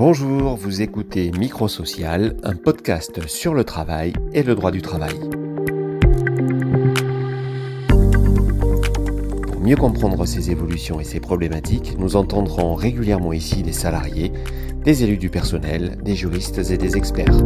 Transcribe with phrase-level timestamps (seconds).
[0.00, 5.12] Bonjour, vous écoutez Microsocial, un podcast sur le travail et le droit du travail.
[9.46, 14.32] Pour mieux comprendre ces évolutions et ces problématiques, nous entendrons régulièrement ici des salariés,
[14.84, 17.36] des élus du personnel, des juristes et des experts.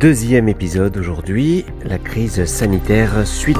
[0.00, 3.56] Deuxième épisode aujourd'hui, la crise sanitaire suite.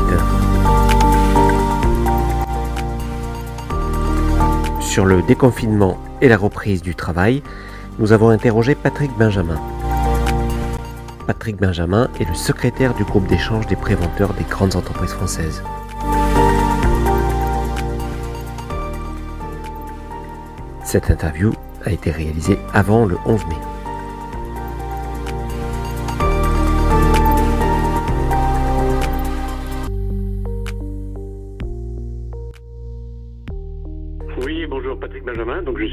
[4.97, 7.43] Sur le déconfinement et la reprise du travail,
[7.99, 9.61] nous avons interrogé Patrick Benjamin.
[11.27, 15.63] Patrick Benjamin est le secrétaire du groupe d'échange des préventeurs des grandes entreprises françaises.
[20.83, 21.53] Cette interview
[21.85, 23.76] a été réalisée avant le 11 mai.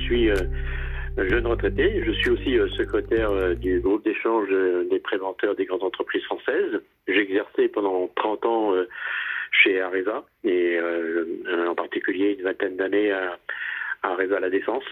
[0.04, 0.36] Suis euh,
[1.18, 2.04] jeune retraité.
[2.06, 4.50] Je suis aussi euh, secrétaire euh, du groupe d'échange
[4.90, 6.82] des préventeurs des grandes entreprises françaises.
[7.08, 8.74] J'ai exercé pendant 30 ans
[9.52, 10.80] chez Areva et
[11.68, 13.38] en particulier une vingtaine d'années à,
[14.04, 14.84] Areva La Défense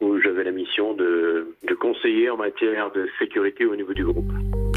[0.00, 4.32] où j'avais la mission de, de conseiller en matière de sécurité au niveau du groupe.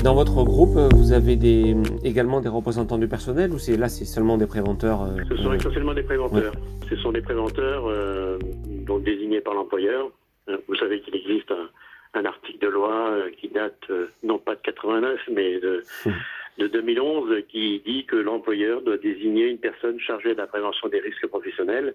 [0.06, 4.06] Dans votre groupe, vous avez des, également des représentants du personnel ou c'est là c'est
[4.06, 6.54] seulement des préventeurs euh, Ce sont essentiellement des préventeurs.
[6.88, 8.38] Ce sont des préventeurs euh,
[8.86, 10.12] donc désignés par l'employeur.
[10.50, 11.70] Euh, Vous savez qu'il existe un,
[12.14, 16.14] un article de loi euh, qui date euh, non pas de 89 mais de, Mhm.
[16.60, 21.00] de 2011 qui dit que l'employeur doit désigner une personne chargée de la prévention des
[21.00, 21.94] risques professionnels.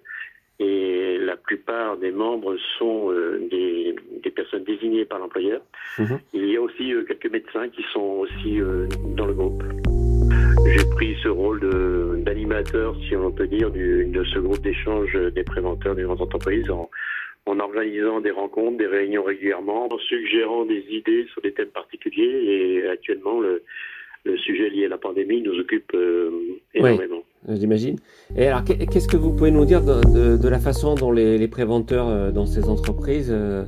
[0.62, 5.62] Et la plupart des membres sont euh, des, des personnes désignées par l'employeur.
[5.98, 6.18] Mhm.
[6.34, 9.62] Il y a aussi euh, quelques médecins qui sont aussi euh, dans le groupe.
[10.66, 15.16] J'ai pris ce rôle de- d'animateur, si on peut dire, du- de ce groupe d'échange
[15.34, 16.88] des préventeurs des grandes entreprises en,
[17.46, 22.82] en organisant des rencontres, des réunions régulièrement, en suggérant des idées sur des thèmes particuliers.
[22.84, 23.62] Et actuellement, le,
[24.24, 26.30] le sujet lié à la pandémie nous occupe euh,
[26.74, 27.22] énormément.
[27.48, 27.96] Euh, j'imagine.
[28.36, 31.10] Et alors, qu'est- qu'est-ce que vous pouvez nous dire de, de- de la façon dont
[31.12, 33.64] les, les préventeurs euh, dans ces entreprises euh,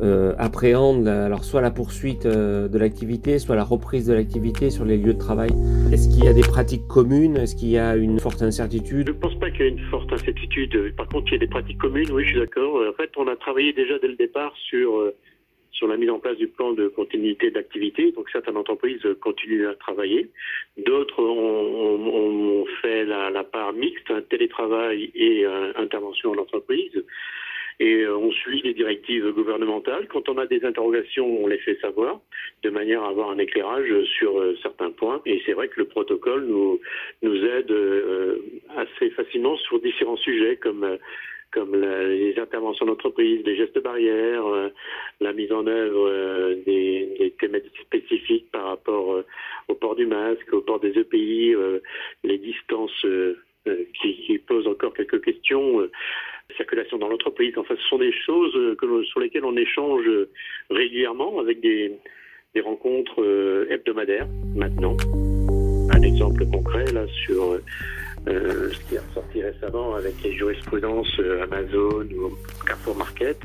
[0.00, 4.84] euh, appréhendent alors soit la poursuite euh, de l'activité, soit la reprise de l'activité sur
[4.84, 5.50] les lieux de travail
[5.92, 7.36] Est-ce qu'il y a des pratiques communes?
[7.36, 9.08] Est-ce qu'il y a une forte Je incertitude?
[9.08, 10.94] Ne pense pas qu'il y ait une forte incertitude.
[10.96, 12.80] Par contre, il y a des pratiques communes, oui, je suis d'accord.
[12.88, 15.14] En fait, on a travaillé déjà dès le départ sur, euh,
[15.72, 18.12] sur la mise en place du plan de continuité d'activité.
[18.12, 20.30] Donc, certaines entreprises continuent à travailler.
[20.86, 26.92] D'autres ont, ont- ont fait la, la part mixte, télétravail et euh, intervention en entreprise.
[27.80, 30.06] Et euh, on suit les directives gouvernementales.
[30.08, 32.20] Quand on a des interrogations, on les fait savoir,
[32.62, 35.20] de manière à avoir un éclairage sur euh, certains points.
[35.26, 36.80] Et c'est vrai que le protocole nous,
[37.22, 38.38] nous aide euh,
[38.76, 40.98] assez facilement sur différents sujets comme
[41.52, 44.70] comme les interventions d'entreprise, les gestes barrières, euh,
[45.20, 49.22] la mise en œuvre des, des thématiques spécifiques par rapport
[49.68, 51.78] au port du masque, au port des EPI, euh,
[52.24, 55.90] les distances euh, euh, qui, qui posent encore quelques questions, euh,
[56.56, 57.56] circulation dans l'entreprise.
[57.56, 60.28] Enfin, ce sont des choses euh, sur lesquelles on échange euh,
[60.70, 61.92] régulièrement avec des,
[62.54, 64.96] des rencontres euh, hebdomadaires maintenant.
[65.94, 67.58] Un exemple concret là sur
[68.26, 72.32] ce qui est ressorti récemment avec les jurisprudences Amazon ou
[72.66, 73.36] Carrefour Market,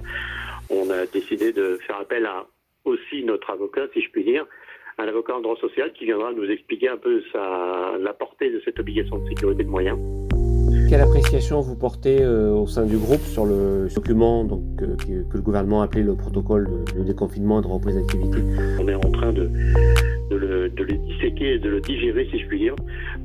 [0.69, 2.45] on a décidé de faire appel à
[2.85, 4.45] aussi notre avocat, si je puis dire,
[4.99, 8.61] un avocat en droit social qui viendra nous expliquer un peu sa, la portée de
[8.63, 9.97] cette obligation de sécurité de moyens.
[10.89, 15.35] Quelle appréciation vous portez euh, au sein du groupe sur le document donc, euh, que,
[15.35, 18.37] le gouvernement a appelé le protocole de, déconfinement et de reprise d'activité
[18.79, 19.49] On est en train de,
[20.31, 22.75] le, disséquer et de le digérer, si je puis dire,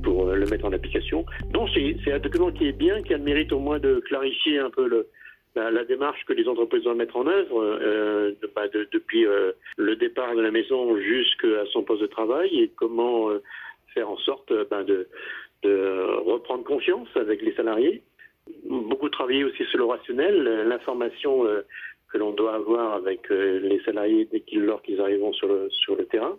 [0.02, 1.24] pour euh, le mettre en application.
[1.52, 1.68] Donc
[2.04, 4.70] c'est un document qui est bien, qui a le mérite au moins de clarifier un
[4.70, 5.06] peu
[5.54, 9.24] la, démarche que les entreprises doivent mettre en œuvre bah, de- depuis
[9.76, 13.28] le départ de la maison jusqu'à son poste de travail et comment
[13.94, 15.06] faire en sorte bah, de,
[15.62, 18.02] de reprendre confiance avec les salariés.
[18.64, 21.62] Beaucoup travailler aussi sur le rationnel, l'information euh,
[22.12, 26.36] que l'on doit avoir avec euh, les salariés dès lors qu'ils arriveront sur le terrain.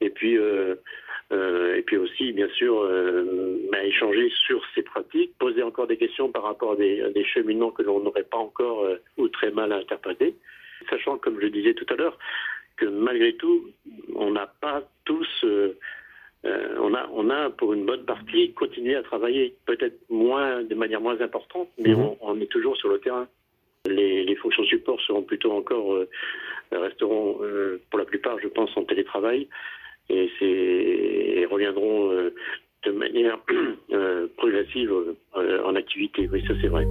[0.00, 0.74] Et puis euh,
[1.30, 2.86] et puis aussi bien sûr
[3.70, 7.82] bah, échanger sur ces pratiques, poser encore des questions par rapport à des, à que
[7.82, 8.86] l'on n'aurait pas encore
[9.16, 10.34] ou très mal interprétés,
[10.90, 12.18] sachant comme je disais tout à l'heure
[12.76, 13.64] que malgré tout
[14.14, 15.46] on n'a pas tous
[16.44, 20.74] euh, on a, on a pour une bonne partie continué à travailler, peut-être moins, de
[20.74, 22.00] manière moins importante, mais Mhm.
[22.00, 23.28] on, on est toujours sur le terrain.
[23.86, 26.08] Les, les fonctions support seront plutôt encore, euh,
[26.72, 29.48] resteront euh, pour la plupart, je pense, en télétravail,
[30.08, 32.10] et, et reviendront
[32.84, 33.38] de manière
[34.36, 34.92] progressive
[35.34, 36.28] en activité.
[36.32, 36.84] Oui, ça c'est vrai.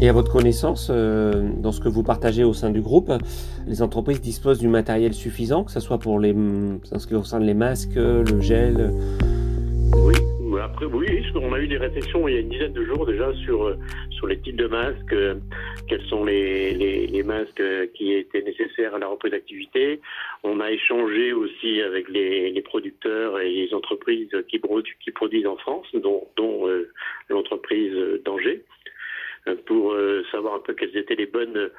[0.00, 3.10] Et à votre connaissance, euh, dans ce que vous partagez au sein du groupe,
[3.66, 7.44] les entreprises disposent du matériel suffisant, que ce soit pour les, en ce qui concerne
[7.44, 8.90] les masques, le gel?
[9.96, 10.14] Oui,
[10.64, 13.32] après, oui, on a eu des réflexions il y a une dizaine de jours déjà
[13.44, 13.76] sur, euh,
[14.10, 15.34] sur les types de masques, euh,
[15.88, 16.72] quels sont les,
[17.06, 17.62] les, masques
[17.94, 20.00] qui étaient nécessaires à la reprise d'activité.
[20.42, 24.60] On a échangé aussi avec les, producteurs et les entreprises qui,
[25.02, 26.66] qui produisent en France, dont, dont
[27.28, 27.94] l'entreprise
[28.24, 28.64] d'Angers
[29.66, 31.70] pour euh, savoir un peu quelles étaient les bonnes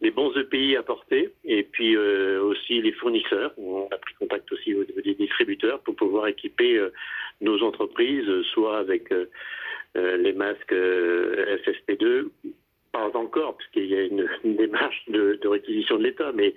[0.00, 3.52] les bons EPI à porter et puis euh, aussi les fournisseurs.
[3.58, 6.92] On a pris contact aussi au niveau des distributeurs pour pouvoir équiper euh,
[7.40, 9.12] nos entreprises, soit avec
[9.94, 12.28] les masques FSP2,
[12.92, 16.54] pas encore, puisqu'il y a une, démarche de, réquisition de l'État, mais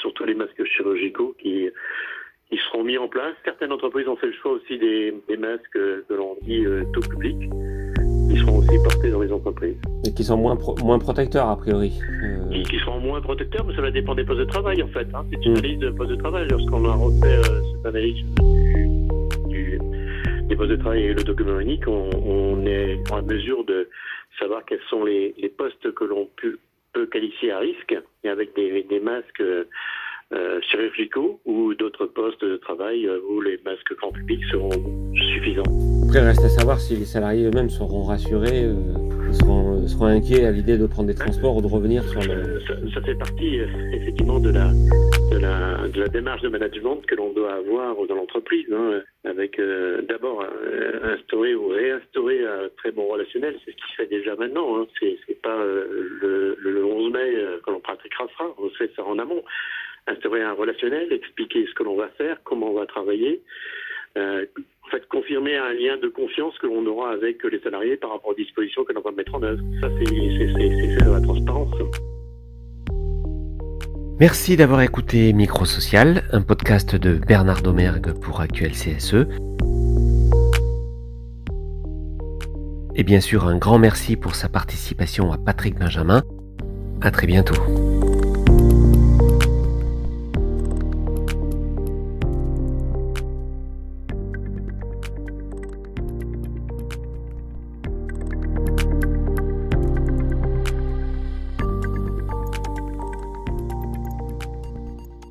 [0.00, 1.70] surtout les masques chirurgicaux qui,
[2.50, 3.34] qui seront mis en place.
[3.44, 7.38] Certaines entreprises ont fait le choix aussi des masques que l'on dit tout public
[8.34, 9.76] qui seront aussi portés dans les entreprises.
[10.06, 11.92] Et qui sont moins, moins protecteurs, a priori.
[12.22, 12.62] Euh...
[12.64, 15.06] Qui, seront moins protecteurs, mais ça va dépendre des postes de travail, en fait.
[15.14, 15.24] Hein.
[15.30, 15.58] C'est une mm.
[15.58, 16.48] analyse de postes de travail.
[16.48, 18.24] Lorsqu'on a refait euh, cette analyse
[19.48, 19.78] du,
[20.48, 23.88] des postes de travail et le document unique, on, on, est en mesure de
[24.38, 26.58] savoir quels sont les, les postes que l'on peut,
[26.92, 29.64] peut, qualifier à risque, et avec des, des masques euh,
[30.62, 34.70] chirurgicaux ou d'autres postes de travail euh, où les masques grand public seront
[35.14, 35.62] suffisants.
[36.04, 40.44] Après, il reste à savoir si les salariés eux-mêmes seront rassurés, euh, seront, seront, inquiets
[40.44, 42.60] à l'idée de prendre des transports ou de revenir sur le...
[42.66, 43.60] Ça, ça fait partie
[43.92, 44.70] effectivement de la,
[45.32, 49.60] de, la, de la démarche de management que l'on doit avoir dans l'entreprise, hein, avec
[50.08, 50.44] d'abord
[51.02, 54.86] instaurer ou réinstaurer un très bon relationnel, c'est ce qui se fait déjà maintenant, hein.
[55.00, 57.34] c'est pas le, le, 11 mai
[57.64, 59.42] que l'on pratiquera ça, on fait ça en amont
[60.06, 63.42] instaurer un relationnel, expliquer ce que l'on va faire, comment on va travailler,
[64.16, 64.44] euh,
[64.86, 68.30] en fait confirmer un lien de confiance que l'on aura avec les salariés par rapport
[68.30, 69.62] aux dispositions que l'on va mettre en œuvre.
[69.80, 71.74] Ça, c'est la transparence.
[74.20, 79.26] Merci d'avoir écouté Micro Social, un podcast de Bernard Domergue pour Actuel CSE.
[82.96, 86.22] Et bien sûr, un grand merci pour sa participation à Patrick Benjamin.
[87.00, 87.54] À très bientôt.